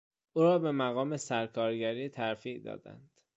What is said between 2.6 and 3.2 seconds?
دادند.